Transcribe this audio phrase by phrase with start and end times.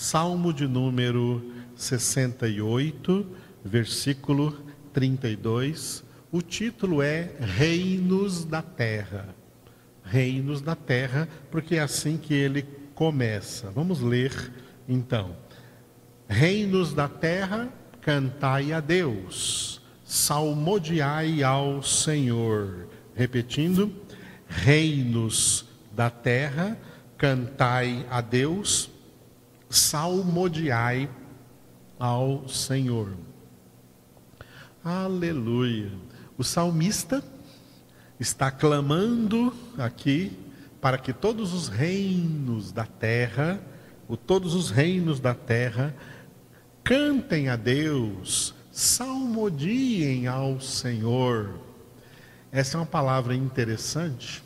[0.00, 1.44] Salmo de número
[1.76, 3.26] 68,
[3.62, 4.58] versículo
[4.94, 6.02] 32.
[6.32, 9.28] O título é Reinos da Terra.
[10.02, 12.62] Reinos da Terra, porque é assim que ele
[12.94, 13.70] começa.
[13.72, 14.32] Vamos ler
[14.88, 15.36] então.
[16.26, 17.68] Reinos da terra,
[18.00, 22.88] cantai a Deus, salmodiai ao Senhor.
[23.14, 23.94] Repetindo,
[24.48, 26.78] reinos da terra,
[27.18, 28.90] cantai a Deus,
[29.70, 31.08] salmodiai
[31.96, 33.16] ao Senhor.
[34.84, 35.92] Aleluia.
[36.36, 37.22] O salmista
[38.18, 40.36] está clamando aqui
[40.80, 43.60] para que todos os reinos da terra,
[44.26, 45.94] todos os reinos da terra
[46.82, 51.60] cantem a Deus, salmodiem ao Senhor.
[52.50, 54.42] Essa é uma palavra interessante,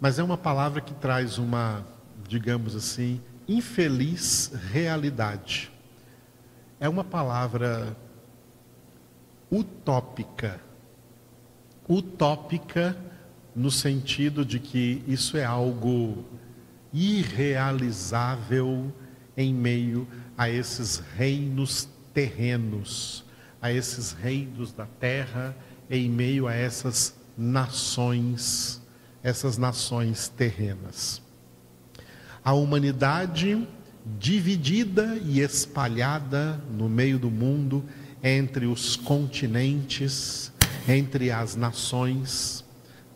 [0.00, 1.86] mas é uma palavra que traz uma,
[2.26, 5.70] digamos assim, infeliz realidade.
[6.80, 7.96] É uma palavra
[9.50, 10.60] utópica.
[11.88, 12.96] Utópica
[13.54, 16.24] no sentido de que isso é algo
[16.92, 18.92] irrealizável
[19.36, 20.06] em meio
[20.36, 23.24] a esses reinos terrenos,
[23.60, 25.56] a esses reinos da terra,
[25.90, 28.80] em meio a essas nações,
[29.22, 31.21] essas nações terrenas.
[32.44, 33.66] A humanidade
[34.18, 37.84] dividida e espalhada no meio do mundo,
[38.22, 40.52] entre os continentes,
[40.88, 42.64] entre as nações,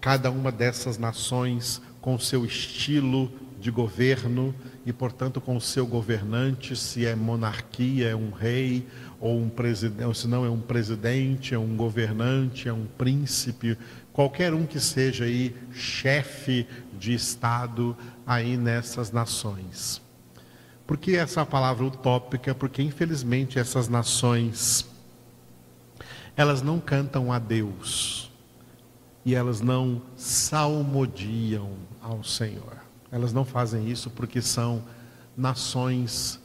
[0.01, 6.77] cada uma dessas nações com seu estilo de governo e, portanto, com o seu governante,
[6.77, 8.87] se é monarquia, é um rei,
[9.21, 13.77] ou um presidente, se não é um presidente, é um governante, é um príncipe,
[14.17, 16.67] qualquer um que seja aí chefe
[16.99, 17.95] de Estado
[18.27, 20.01] aí nessas nações.
[20.87, 22.55] Por que essa palavra utópica?
[22.55, 24.89] Porque infelizmente essas nações
[26.35, 28.31] elas não cantam a Deus
[29.23, 32.79] e elas não salmodiam ao Senhor.
[33.13, 34.83] Elas não fazem isso porque são
[35.37, 36.41] nações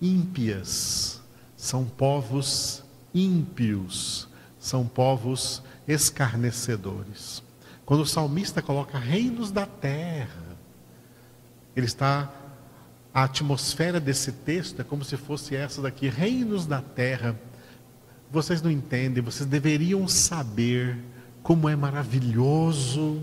[0.00, 1.20] ímpias,
[1.56, 4.28] são povos ímpios,
[4.60, 7.42] são povos escarnecedores.
[7.84, 10.56] Quando o salmista coloca reinos da terra,
[11.74, 12.30] ele está
[13.16, 17.34] a atmosfera desse texto é como se fosse essa daqui, reinos da terra.
[18.30, 20.98] Vocês não entendem, vocês deveriam saber
[21.42, 23.22] como é maravilhoso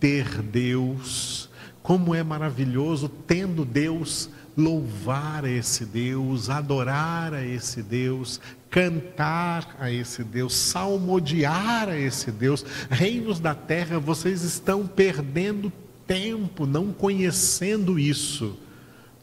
[0.00, 1.48] ter Deus,
[1.84, 8.40] como é maravilhoso tendo Deus louvar a esse Deus, adorar a esse Deus,
[8.70, 12.64] cantar a esse Deus, salmodiar a esse Deus.
[12.90, 15.70] Reinos da terra, vocês estão perdendo
[16.06, 18.56] tempo não conhecendo isso,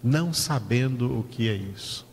[0.03, 2.05] não sabendo o que é isso.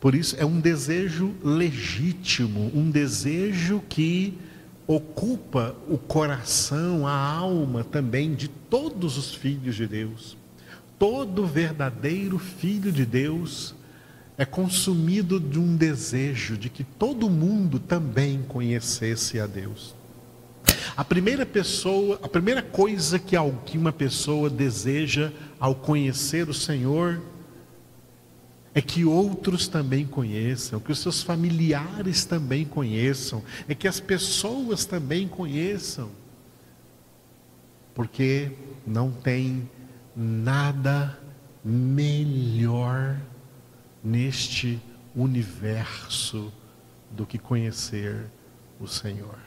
[0.00, 4.36] Por isso, é um desejo legítimo, um desejo que
[4.94, 10.36] ocupa o coração, a alma também de todos os filhos de Deus.
[10.98, 13.74] Todo verdadeiro filho de Deus
[14.36, 19.94] é consumido de um desejo de que todo mundo também conhecesse a Deus.
[20.96, 23.36] A primeira pessoa, a primeira coisa que
[23.76, 27.20] uma pessoa deseja ao conhecer o Senhor
[28.74, 34.86] é que outros também conheçam, que os seus familiares também conheçam, é que as pessoas
[34.86, 36.10] também conheçam,
[37.94, 38.50] porque
[38.86, 39.68] não tem
[40.16, 41.18] nada
[41.62, 43.18] melhor
[44.02, 44.80] neste
[45.14, 46.50] universo
[47.10, 48.24] do que conhecer
[48.80, 49.38] o Senhor,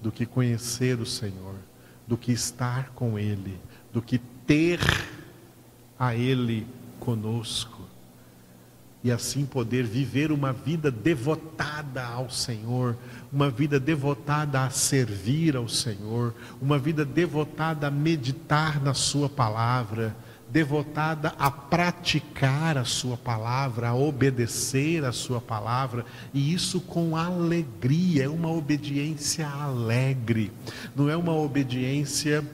[0.00, 1.56] do que conhecer o Senhor,
[2.06, 3.60] do que estar com Ele,
[3.92, 4.80] do que ter
[5.98, 6.66] a Ele
[6.98, 7.77] conosco
[9.02, 12.96] e assim poder viver uma vida devotada ao Senhor,
[13.32, 20.16] uma vida devotada a servir ao Senhor, uma vida devotada a meditar na Sua palavra,
[20.50, 26.04] devotada a praticar a Sua palavra, a obedecer a Sua palavra,
[26.34, 30.50] e isso com alegria, é uma obediência alegre,
[30.96, 32.44] não é uma obediência.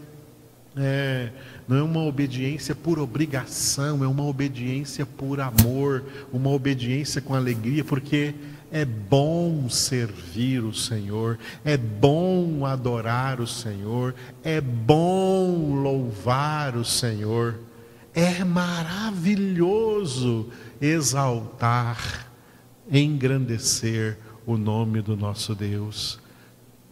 [0.76, 1.30] É,
[1.68, 7.84] não é uma obediência por obrigação, é uma obediência por amor, uma obediência com alegria,
[7.84, 8.34] porque
[8.72, 17.60] é bom servir o Senhor, é bom adorar o Senhor, é bom louvar o Senhor,
[18.12, 20.48] é maravilhoso
[20.80, 22.32] exaltar,
[22.90, 26.18] engrandecer o nome do nosso Deus.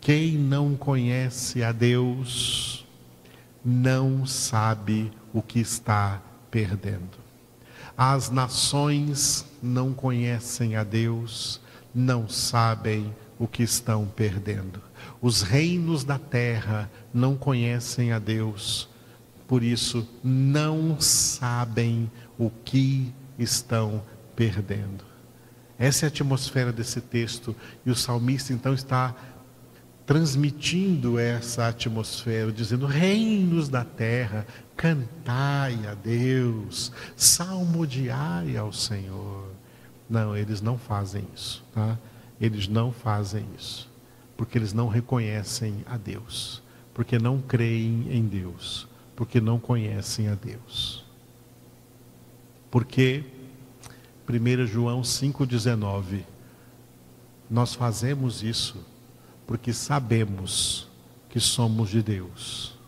[0.00, 2.81] Quem não conhece a Deus,
[3.64, 6.20] não sabe o que está
[6.50, 7.22] perdendo.
[7.96, 11.60] As nações não conhecem a Deus,
[11.94, 14.80] não sabem o que estão perdendo.
[15.20, 18.88] Os reinos da terra não conhecem a Deus,
[19.46, 24.02] por isso não sabem o que estão
[24.34, 25.04] perdendo.
[25.78, 27.54] Essa é a atmosfera desse texto,
[27.84, 29.14] e o salmista então está
[30.12, 39.48] transmitindo essa atmosfera, dizendo: Reinos da terra, cantai a Deus, salmodiai ao Senhor.
[40.10, 41.98] Não, eles não fazem isso, tá?
[42.38, 43.90] Eles não fazem isso,
[44.36, 46.62] porque eles não reconhecem a Deus,
[46.92, 48.86] porque não creem em Deus,
[49.16, 51.06] porque não conhecem a Deus.
[52.70, 53.24] Porque
[54.28, 56.20] 1 João 5,19,
[57.48, 58.91] nós fazemos isso
[59.46, 60.88] porque sabemos
[61.28, 62.78] que somos de Deus.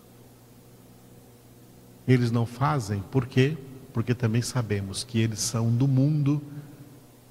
[2.07, 3.57] Eles não fazem, por quê?
[3.93, 6.43] Porque também sabemos que eles são do mundo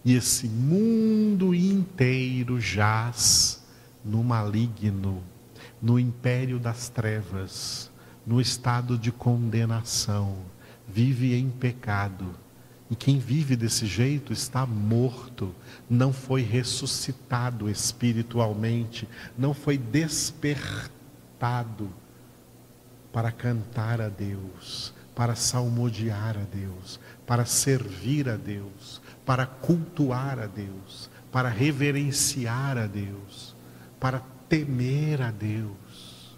[0.03, 3.63] e esse mundo inteiro jaz
[4.03, 5.23] no maligno,
[5.81, 7.89] no império das trevas,
[8.25, 10.37] no estado de condenação,
[10.87, 12.42] vive em pecado
[12.93, 15.55] e quem vive desse jeito está morto,
[15.89, 21.89] não foi ressuscitado espiritualmente, não foi despertado
[23.11, 30.45] para cantar a Deus, para salmodiar a Deus, para servir a Deus, para cultuar a
[30.45, 33.55] Deus, para reverenciar a Deus,
[33.99, 36.37] para temer a Deus,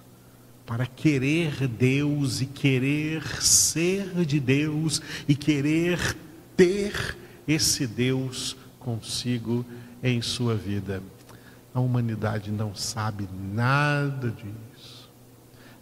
[0.66, 6.24] para querer Deus e querer ser de Deus e querer
[6.56, 7.18] ter
[7.48, 9.66] esse Deus consigo
[10.02, 11.02] em sua vida.
[11.74, 15.10] A humanidade não sabe nada disso.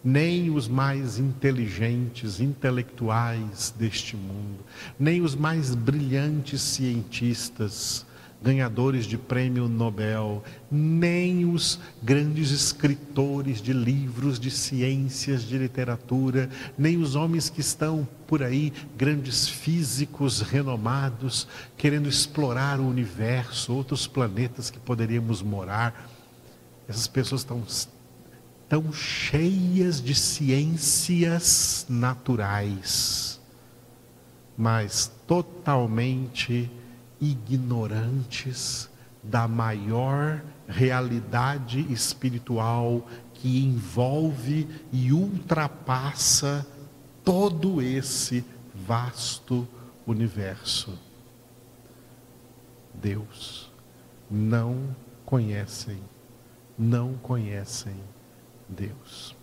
[0.03, 4.59] Nem os mais inteligentes, intelectuais deste mundo,
[4.99, 8.05] nem os mais brilhantes cientistas,
[8.43, 16.97] ganhadores de prêmio Nobel, nem os grandes escritores de livros de ciências, de literatura, nem
[16.97, 21.47] os homens que estão por aí, grandes físicos renomados,
[21.77, 26.09] querendo explorar o universo, outros planetas que poderíamos morar.
[26.87, 27.63] Essas pessoas estão
[28.67, 33.39] tão cheias de ciências naturais,
[34.57, 36.69] mas totalmente
[37.23, 38.89] ignorantes
[39.23, 46.65] da maior realidade espiritual que envolve e ultrapassa
[47.23, 48.43] todo esse
[48.73, 49.67] vasto
[50.05, 50.97] universo.
[52.93, 53.71] Deus
[54.29, 55.99] não conhecem,
[56.77, 57.95] não conhecem
[58.67, 59.35] Deus.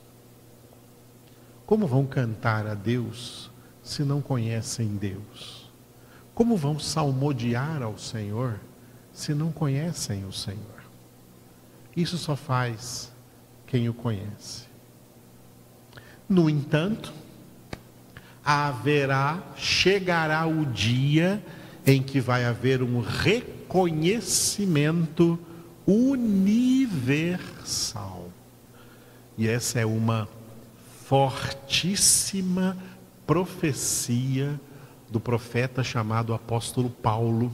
[1.65, 3.51] Como vão cantar a Deus
[3.83, 5.60] se não conhecem Deus?
[6.41, 8.59] Como vão salmodiar ao Senhor
[9.13, 10.81] se não conhecem o Senhor?
[11.95, 13.13] Isso só faz
[13.67, 14.65] quem o conhece.
[16.27, 17.13] No entanto,
[18.43, 21.45] haverá, chegará o dia
[21.87, 25.39] em que vai haver um reconhecimento
[25.87, 28.31] universal.
[29.37, 30.27] E essa é uma
[31.05, 32.79] fortíssima
[33.27, 34.59] profecia
[35.11, 37.53] do profeta chamado apóstolo Paulo,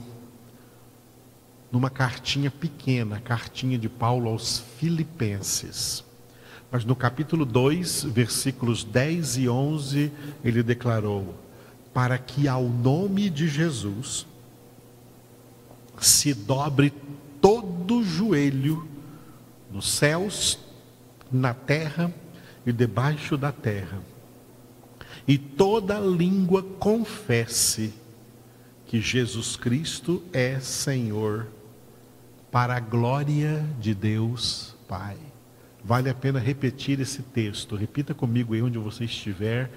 [1.71, 6.03] numa cartinha pequena, cartinha de Paulo aos Filipenses.
[6.71, 10.11] Mas no capítulo 2, versículos 10 e 11,
[10.43, 11.33] ele declarou:
[11.93, 14.27] Para que ao nome de Jesus
[15.99, 16.93] se dobre
[17.41, 18.87] todo joelho
[19.71, 20.59] nos céus,
[21.31, 22.13] na terra
[22.65, 23.99] e debaixo da terra
[25.27, 27.93] e toda língua confesse
[28.85, 31.47] que Jesus Cristo é Senhor,
[32.49, 35.17] para a glória de Deus Pai.
[35.83, 39.69] Vale a pena repetir esse texto, repita comigo aí onde você estiver,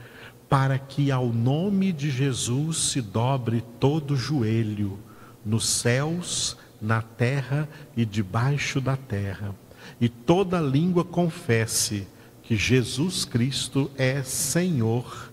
[0.49, 4.99] para que ao nome de Jesus se dobre todo joelho,
[5.45, 9.55] nos céus, na terra e debaixo da terra,
[10.01, 12.07] e toda língua confesse
[12.43, 15.30] que Jesus Cristo é Senhor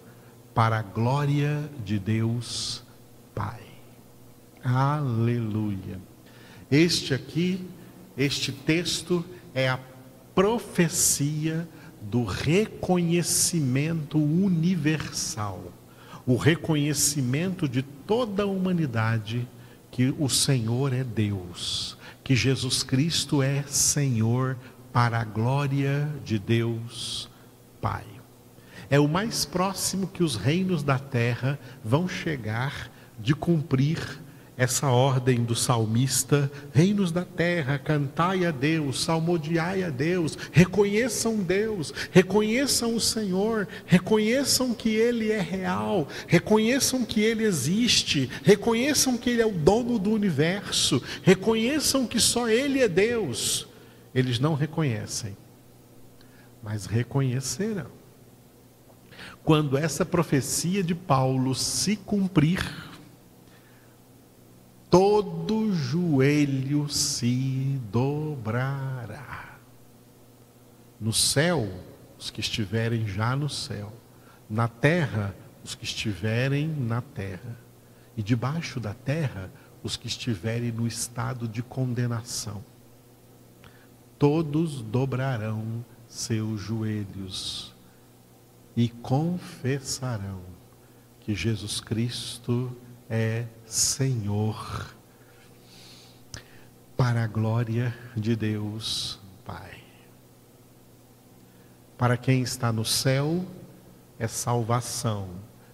[0.58, 2.84] para a glória de Deus
[3.36, 3.62] Pai.
[4.64, 6.02] Aleluia.
[6.72, 7.64] Este aqui,
[8.18, 9.24] este texto
[9.54, 9.80] é a
[10.34, 11.70] profecia
[12.02, 15.72] do reconhecimento universal,
[16.26, 19.48] o reconhecimento de toda a humanidade
[19.92, 24.58] que o Senhor é Deus, que Jesus Cristo é Senhor
[24.92, 27.30] para a glória de Deus
[27.80, 28.17] Pai.
[28.90, 32.90] É o mais próximo que os reinos da terra vão chegar
[33.20, 34.00] de cumprir
[34.58, 41.94] essa ordem do salmista: reinos da terra, cantai a Deus, salmodiai a Deus, reconheçam Deus,
[42.12, 49.42] reconheçam o Senhor, reconheçam que Ele é real, reconheçam que Ele existe, reconheçam que Ele
[49.42, 53.68] é o dono do universo, reconheçam que só Ele é Deus.
[54.16, 55.38] Eles não reconhecem,
[56.64, 57.97] mas reconhecerão.
[59.48, 62.62] Quando essa profecia de Paulo se cumprir,
[64.90, 69.58] todo joelho se dobrará.
[71.00, 71.66] No céu,
[72.20, 73.94] os que estiverem já no céu,
[74.50, 77.58] na terra, os que estiverem na terra,
[78.18, 79.50] e debaixo da terra,
[79.82, 82.62] os que estiverem no estado de condenação.
[84.20, 87.77] Todos dobrarão seus joelhos
[88.78, 90.44] e confessarão
[91.20, 92.78] que Jesus Cristo
[93.10, 94.96] é Senhor,
[96.96, 99.84] para a glória de Deus Pai.
[101.98, 103.44] Para quem está no céu,
[104.20, 105.28] é salvação.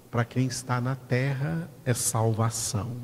[0.10, 2.96] Para quem está na terra, é salvação.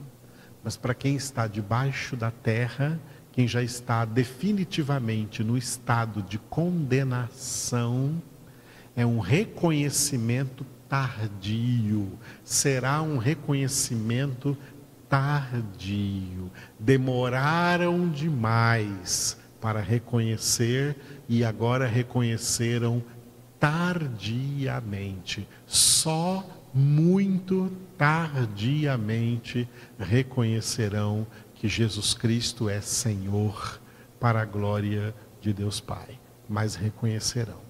[0.64, 2.98] Mas para quem está debaixo da terra,
[3.34, 8.22] quem já está definitivamente no estado de condenação,
[8.96, 12.12] é um reconhecimento tardio,
[12.44, 14.58] será um reconhecimento
[15.08, 16.52] tardio.
[16.80, 20.96] Demoraram demais para reconhecer
[21.28, 23.04] e agora reconheceram
[23.60, 25.48] tardiamente.
[25.68, 29.68] Só muito tardiamente
[29.98, 33.82] reconhecerão que Jesus Cristo é Senhor
[34.20, 36.20] para a glória de Deus Pai.
[36.48, 37.69] Mas reconhecerão.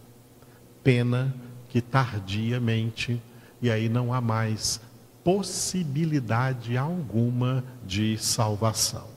[0.83, 1.33] Pena
[1.69, 3.21] que tardiamente,
[3.61, 4.81] e aí não há mais
[5.23, 9.07] possibilidade alguma de salvação.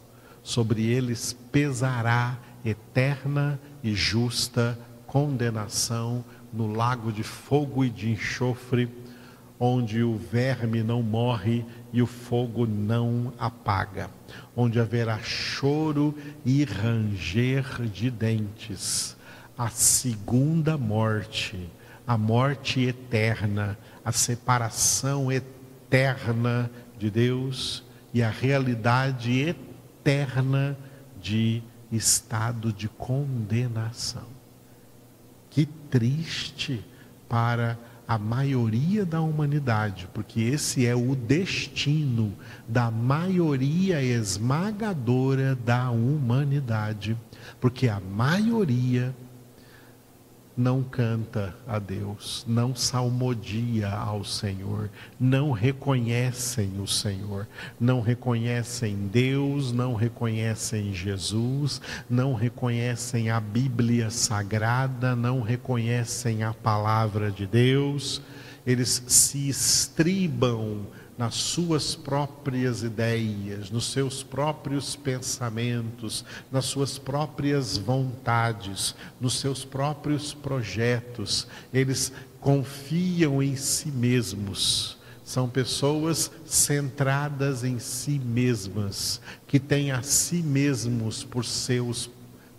[0.42, 8.88] Sobre eles pesará eterna e justa condenação no lago de fogo e de enxofre,
[9.58, 14.10] onde o verme não morre e o fogo não apaga,
[14.56, 16.14] onde haverá choro
[16.44, 19.16] e ranger de dentes,
[19.56, 21.70] a segunda morte
[22.06, 27.82] a morte eterna, a separação eterna de Deus
[28.12, 30.76] e a realidade eterna
[31.20, 34.26] de estado de condenação.
[35.48, 36.84] Que triste
[37.28, 42.34] para a maioria da humanidade, porque esse é o destino
[42.68, 47.16] da maioria esmagadora da humanidade,
[47.60, 49.14] porque a maioria
[50.56, 57.48] não canta a Deus, não salmodia ao Senhor, não reconhecem o Senhor,
[57.80, 67.30] não reconhecem Deus, não reconhecem Jesus, não reconhecem a Bíblia Sagrada, não reconhecem a palavra
[67.30, 68.20] de Deus,
[68.66, 70.86] eles se estribam
[71.22, 80.34] nas suas próprias ideias, nos seus próprios pensamentos, nas suas próprias vontades, nos seus próprios
[80.34, 81.46] projetos.
[81.72, 84.98] Eles confiam em si mesmos.
[85.24, 92.10] São pessoas centradas em si mesmas, que têm a si mesmos por seus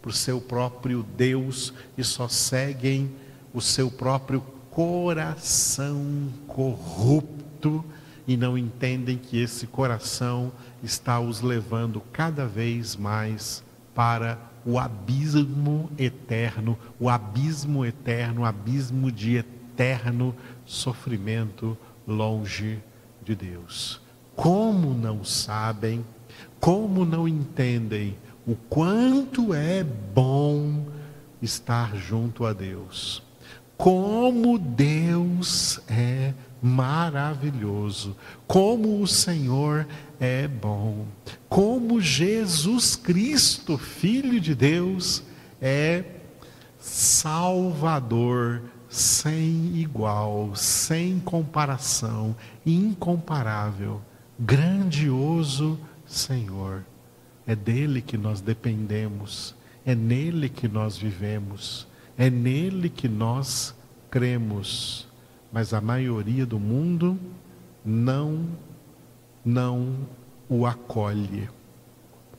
[0.01, 3.12] por seu próprio Deus e só seguem
[3.53, 4.39] o seu próprio
[4.72, 7.84] coração corrupto
[8.27, 10.51] e não entendem que esse coração
[10.82, 13.63] está os levando cada vez mais
[13.94, 20.34] para o abismo eterno, o abismo eterno, o abismo de eterno
[20.65, 21.77] sofrimento
[22.08, 22.80] longe
[23.24, 24.01] de Deus.
[24.36, 26.03] Como não sabem,
[26.60, 28.15] como não entendem
[28.48, 30.86] o quanto é bom
[31.42, 33.22] estar junto a Deus.
[33.77, 38.15] Como Deus é maravilhoso,
[38.48, 39.86] como o Senhor
[40.17, 41.05] é bom,
[41.50, 45.22] como Jesus Cristo, Filho de Deus,
[45.62, 46.05] é
[46.79, 52.34] Salvador sem igual, sem comparação,
[52.65, 54.01] incomparável,
[54.39, 56.86] grandioso Senhor.
[57.46, 59.53] É dele que nós dependemos,
[59.86, 61.86] é nele que nós vivemos,
[62.17, 63.75] é nele que nós
[64.10, 65.12] cremos
[65.54, 67.18] mas a maioria do mundo
[67.86, 68.50] não
[69.46, 70.00] não
[70.50, 71.48] o acolhe.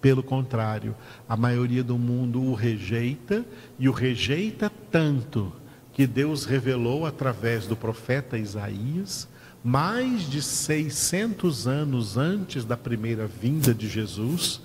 [0.01, 0.97] Pelo contrário,
[1.29, 3.45] a maioria do mundo o rejeita
[3.79, 5.53] e o rejeita tanto,
[5.93, 9.29] que Deus revelou através do profeta Isaías,
[9.63, 14.61] mais de 600 anos antes da primeira vinda de Jesus,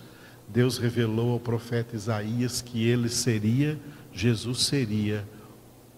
[0.47, 3.79] Deus revelou ao profeta Isaías que ele seria,
[4.11, 5.23] Jesus seria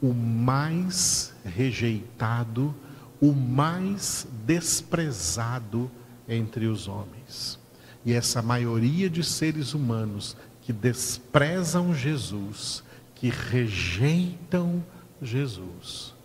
[0.01, 2.73] o mais rejeitado,
[3.21, 5.91] o mais desprezado
[6.27, 7.59] entre os homens.
[8.03, 14.83] E essa maioria de seres humanos que desprezam Jesus, que rejeitam
[15.21, 16.15] Jesus,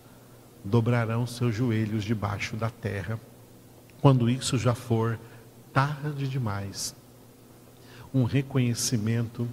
[0.63, 3.19] dobrarão seus joelhos debaixo da terra,
[4.01, 5.19] quando isso já for
[5.71, 6.95] tarde demais.
[8.11, 9.47] Um reconhecimento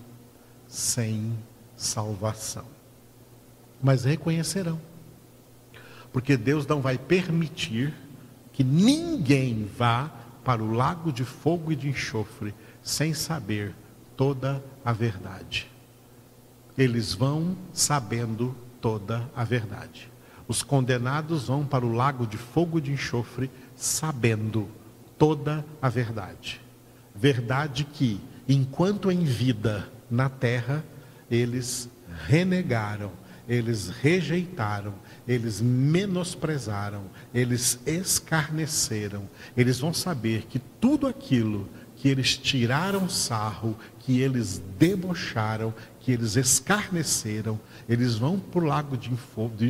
[0.66, 1.36] sem
[1.76, 2.64] salvação.
[3.84, 4.80] Mas reconhecerão.
[6.10, 7.92] Porque Deus não vai permitir
[8.50, 10.10] que ninguém vá
[10.42, 13.74] para o lago de fogo e de enxofre sem saber
[14.16, 15.70] toda a verdade.
[16.78, 20.10] Eles vão sabendo toda a verdade.
[20.48, 24.68] Os condenados vão para o lago de fogo e de enxofre sabendo
[25.18, 26.60] toda a verdade.
[27.14, 30.84] Verdade que, enquanto em vida na terra,
[31.30, 31.88] eles
[32.26, 33.10] renegaram,
[33.48, 34.94] eles rejeitaram,
[35.28, 39.28] eles menosprezaram, eles escarneceram.
[39.56, 46.36] Eles vão saber que tudo aquilo que eles tiraram sarro, que eles debocharam, que eles
[46.36, 47.58] escarneceram,
[47.88, 49.10] eles vão para o lago de,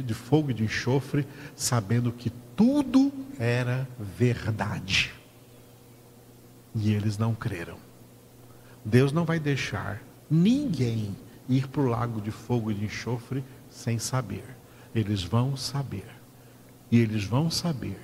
[0.02, 3.88] de, fogo e de enxofre, sabendo que tudo era
[4.18, 5.12] verdade.
[6.74, 7.78] E eles não creram.
[8.84, 11.16] Deus não vai deixar ninguém
[11.48, 14.44] ir para o lago de fogo e de enxofre sem saber.
[14.94, 16.06] Eles vão saber.
[16.90, 17.98] E eles vão saber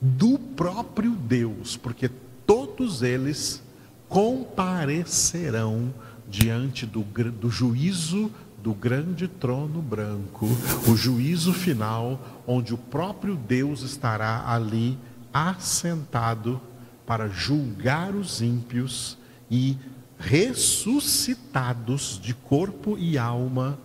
[0.00, 2.10] do próprio Deus, porque
[2.44, 3.62] todos eles
[4.08, 5.94] comparecerão
[6.28, 10.46] diante do, do juízo do grande trono branco,
[10.88, 14.98] o juízo final, onde o próprio Deus estará ali
[15.32, 16.60] assentado
[17.06, 19.18] para julgar os ímpios
[19.50, 19.76] e
[20.18, 23.78] ressuscitados de corpo e alma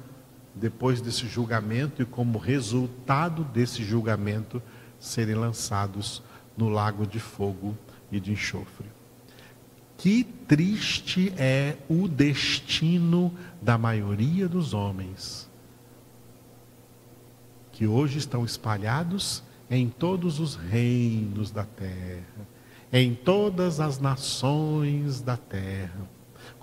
[0.57, 4.61] depois desse julgamento e como resultado desse julgamento
[4.99, 6.21] serem lançados
[6.57, 7.77] no lago de fogo
[8.11, 8.87] e de enxofre.
[9.97, 15.49] Que triste é o destino da maioria dos homens,
[17.71, 22.47] que hoje estão espalhados em todos os reinos da terra,
[22.91, 26.16] em todas as nações da terra.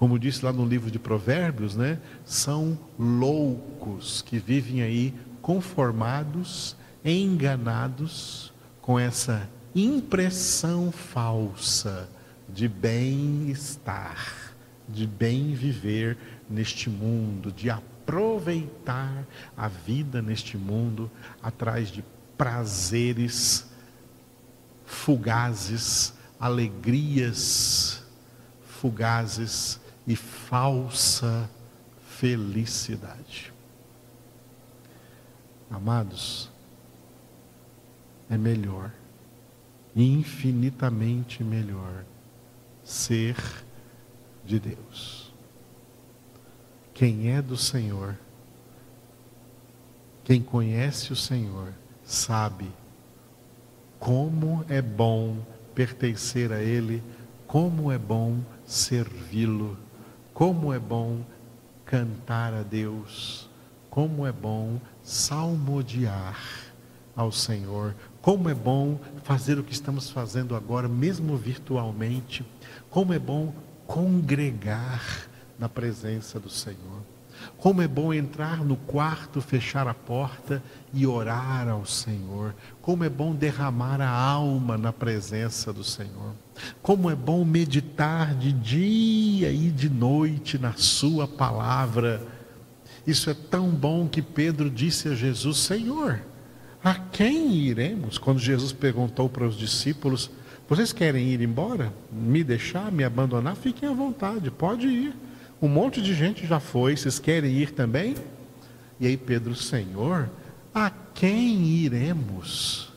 [0.04, 1.98] Como disse lá no livro de Provérbios, né?
[2.26, 12.06] São loucos que vivem aí conformados, enganados com essa impressão falsa
[12.46, 14.52] de bem-estar,
[14.86, 16.18] de bem viver
[16.50, 21.10] neste mundo, de aproveitar a vida neste mundo
[21.42, 22.04] atrás de
[22.36, 23.66] prazeres
[24.84, 28.04] fugazes, alegrias
[28.66, 31.48] fugazes e falsa
[32.06, 33.52] felicidade.
[35.70, 36.50] Amados,
[38.30, 38.92] é melhor,
[39.94, 42.04] infinitamente melhor
[42.84, 43.36] ser
[44.44, 45.32] de Deus.
[46.92, 48.16] Quem é do Senhor,
[50.22, 51.72] quem conhece o Senhor,
[52.04, 52.70] sabe
[53.98, 55.38] como é bom
[55.74, 57.02] pertencer a Ele,
[57.46, 59.76] como é bom servi-lo,
[60.34, 61.24] como é bom
[61.86, 63.48] cantar a Deus,
[63.88, 66.36] como é bom salmodiar
[67.14, 72.44] ao Senhor, como é bom fazer o que estamos fazendo agora, mesmo virtualmente.
[72.90, 73.54] Como é bom
[73.86, 77.03] congregar na presença do Senhor.
[77.64, 82.54] Como é bom entrar no quarto, fechar a porta e orar ao Senhor.
[82.82, 86.34] Como é bom derramar a alma na presença do Senhor.
[86.82, 92.20] Como é bom meditar de dia e de noite na Sua palavra.
[93.06, 96.20] Isso é tão bom que Pedro disse a Jesus: Senhor,
[96.84, 98.18] a quem iremos?
[98.18, 100.30] Quando Jesus perguntou para os discípulos:
[100.68, 101.94] Vocês querem ir embora?
[102.12, 103.56] Me deixar, me abandonar?
[103.56, 105.16] Fiquem à vontade, pode ir.
[105.64, 108.14] Um monte de gente já foi, vocês querem ir também?
[109.00, 110.28] E aí Pedro, Senhor,
[110.74, 112.92] a quem iremos?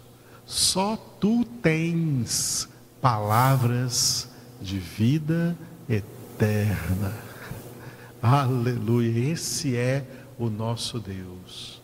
[0.46, 2.68] Só tu tens
[3.00, 4.30] palavras
[4.62, 7.14] de vida eterna.
[8.22, 10.06] Aleluia, esse é
[10.38, 11.82] o nosso Deus.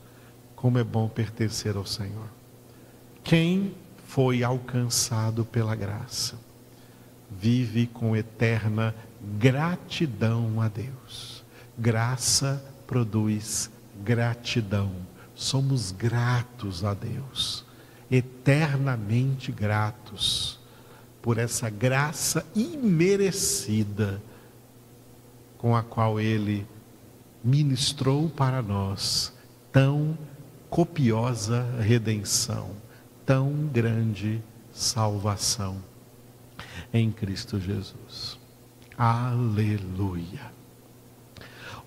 [0.54, 2.28] Como é bom pertencer ao Senhor.
[3.24, 3.74] Quem
[4.06, 6.36] foi alcançado pela graça,
[7.32, 8.94] vive com eterna
[9.40, 11.44] gratidão a Deus.
[11.78, 13.70] Graça produz
[14.04, 14.92] gratidão,
[15.34, 17.66] somos gratos a Deus,
[18.12, 20.60] eternamente gratos
[21.22, 24.22] por essa graça imerecida
[25.58, 26.68] com a qual Ele
[27.44, 29.34] ministrou para nós
[29.72, 30.18] tão
[30.70, 32.72] copiosa redenção,
[33.26, 34.42] tão grande
[34.74, 35.78] salvação
[36.94, 38.43] em Cristo Jesus.
[38.98, 40.52] Aleluia.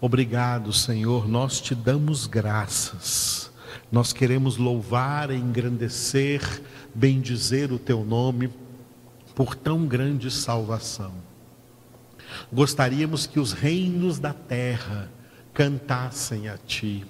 [0.01, 3.51] Obrigado, Senhor, nós te damos graças.
[3.91, 6.63] Nós queremos louvar, engrandecer,
[6.95, 8.51] bendizer o teu nome
[9.35, 11.13] por tão grande salvação.
[12.53, 15.11] Gostaríamos que os reinos da terra
[15.55, 17.07] cantassem a ti.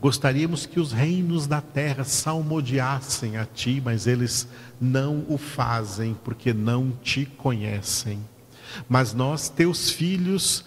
[0.00, 4.48] Gostaríamos que os reinos da terra salmodiassem a ti, mas eles
[4.80, 8.18] não o fazem porque não te conhecem.
[8.88, 10.64] Mas nós, teus filhos,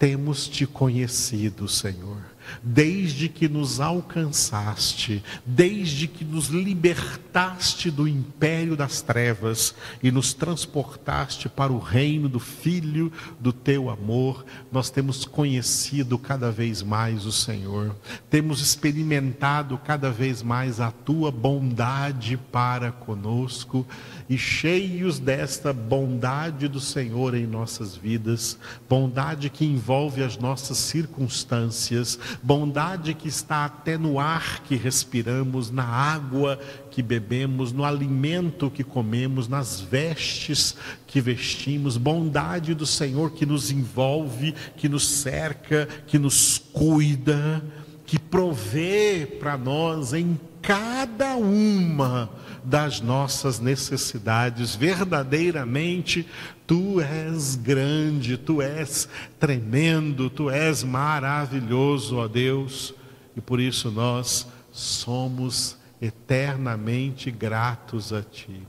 [0.00, 2.22] temos te conhecido, Senhor.
[2.62, 11.50] Desde que nos alcançaste, desde que nos libertaste do império das trevas e nos transportaste
[11.50, 17.30] para o reino do Filho do teu amor, nós temos conhecido cada vez mais o
[17.30, 17.94] Senhor,
[18.30, 23.86] temos experimentado cada vez mais a tua bondade para conosco
[24.30, 28.56] e cheios desta bondade do Senhor em nossas vidas,
[28.88, 35.82] bondade que envolve as nossas circunstâncias, bondade que está até no ar que respiramos, na
[35.84, 36.60] água
[36.92, 40.76] que bebemos, no alimento que comemos, nas vestes
[41.08, 47.60] que vestimos, bondade do Senhor que nos envolve, que nos cerca, que nos cuida,
[48.06, 52.30] que provê para nós em cada uma
[52.64, 54.74] das nossas necessidades.
[54.74, 56.26] Verdadeiramente,
[56.66, 62.94] tu és grande, tu és tremendo, tu és maravilhoso, ó Deus,
[63.36, 68.62] e por isso nós somos eternamente gratos a ti.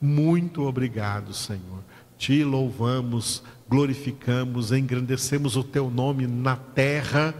[0.00, 1.84] Muito obrigado, Senhor.
[2.16, 7.34] Te louvamos, glorificamos, engrandecemos o teu nome na terra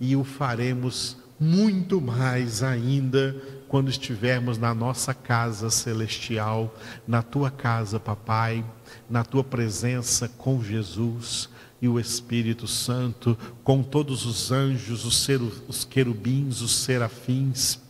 [0.00, 6.72] e o faremos muito mais ainda quando estivermos na nossa casa celestial,
[7.06, 8.64] na tua casa, papai,
[9.10, 11.48] na tua presença com Jesus
[11.80, 15.28] e o Espírito Santo, com todos os anjos, os,
[15.66, 17.80] os querubins, os serafins,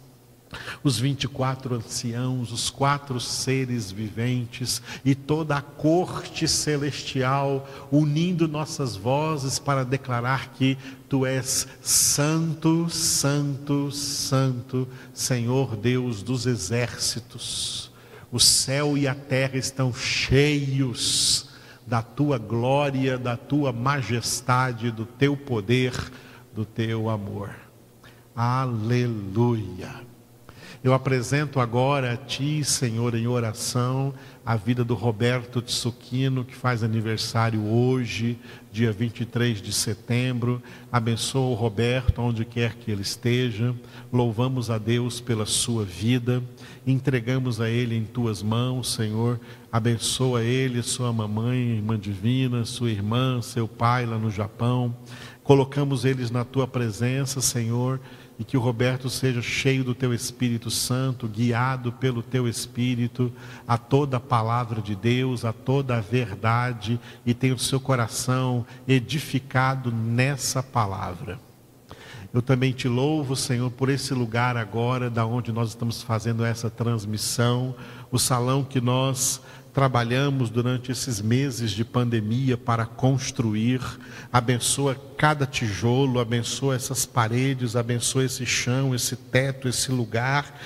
[0.83, 9.59] os 24 anciãos, os quatro seres viventes e toda a corte celestial, unindo nossas vozes
[9.59, 10.77] para declarar que
[11.09, 17.93] Tu és santo, santo, santo, Senhor Deus dos exércitos.
[18.31, 21.51] O céu e a terra estão cheios
[21.87, 25.93] da tua glória, da tua majestade, do teu poder,
[26.55, 27.51] do teu amor.
[28.35, 30.12] Aleluia.
[30.85, 34.13] Eu apresento agora a Ti, Senhor, em oração,
[34.45, 38.37] a vida do Roberto Tsuquino, que faz aniversário hoje,
[38.73, 40.61] dia 23 de setembro.
[40.91, 43.73] Abençoa o Roberto, onde quer que ele esteja.
[44.13, 46.43] Louvamos a Deus pela sua vida.
[46.85, 49.39] Entregamos a Ele em Tuas mãos, Senhor.
[49.71, 54.97] Abençoa Ele, sua mamãe, irmã divina, sua irmã, seu pai lá no Japão.
[55.45, 58.01] Colocamos eles na Tua presença, Senhor
[58.43, 63.33] e que o Roberto seja cheio do teu Espírito Santo, guiado pelo teu Espírito
[63.69, 68.67] a toda a palavra de Deus, a toda a verdade e tenha o seu coração
[68.89, 71.39] edificado nessa palavra.
[72.35, 76.69] Eu também te louvo, Senhor, por esse lugar agora, da onde nós estamos fazendo essa
[76.69, 77.77] transmissão,
[78.11, 79.41] o salão que nós
[79.73, 83.81] trabalhamos durante esses meses de pandemia para construir.
[84.33, 90.61] Abençoa cada tijolo, abençoa essas paredes, abençoa esse chão, esse teto, esse lugar,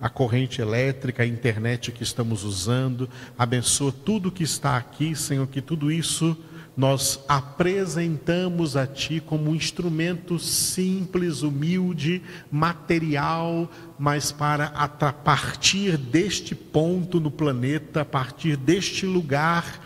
[0.00, 3.08] a corrente elétrica, a internet que estamos usando.
[3.36, 6.36] Abençoa tudo que está aqui, Senhor, que tudo isso
[6.76, 16.54] nós apresentamos a Ti como um instrumento simples, humilde, material, mas para a partir deste
[16.54, 19.80] ponto no planeta, a partir deste lugar,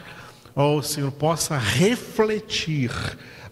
[0.56, 2.90] ó oh, Senhor, possa refletir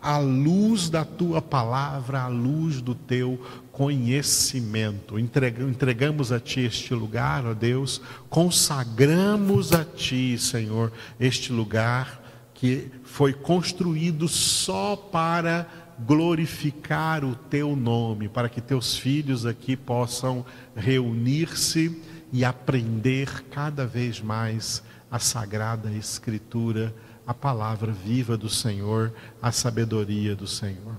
[0.01, 3.38] a luz da Tua palavra, a luz do Teu
[3.70, 5.18] conhecimento.
[5.18, 12.25] Entregamos a Ti este lugar, ó Deus, consagramos a Ti, Senhor, este lugar
[12.56, 15.68] que foi construído só para
[16.00, 24.20] glorificar o teu nome, para que teus filhos aqui possam reunir-se e aprender cada vez
[24.20, 26.94] mais a sagrada Escritura,
[27.26, 30.96] a palavra viva do Senhor, a sabedoria do Senhor.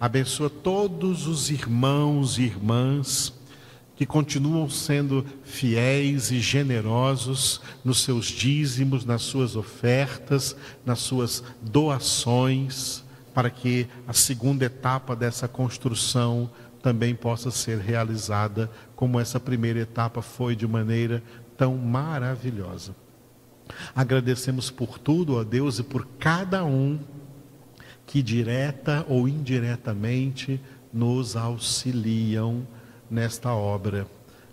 [0.00, 3.37] Abençoa todos os irmãos e irmãs
[3.98, 10.54] que continuam sendo fiéis e generosos nos seus dízimos, nas suas ofertas,
[10.86, 13.02] nas suas doações,
[13.34, 16.48] para que a segunda etapa dessa construção
[16.80, 21.20] também possa ser realizada como essa primeira etapa foi de maneira
[21.56, 22.94] tão maravilhosa.
[23.96, 27.00] Agradecemos por tudo, ó Deus, e por cada um
[28.06, 30.60] que direta ou indiretamente
[30.92, 32.64] nos auxiliam
[33.10, 34.06] nesta obra.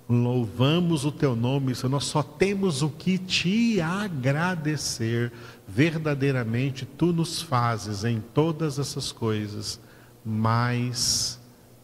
[0.07, 1.89] Louvamos o teu nome, Senhor.
[1.89, 5.31] Nós só temos o que te agradecer.
[5.67, 9.79] Verdadeiramente, tu nos fazes em todas essas coisas
[10.23, 11.39] mais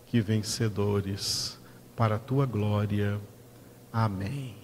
[0.06, 1.58] que vencedores,
[1.96, 3.20] para a tua glória.
[3.92, 4.61] Amém.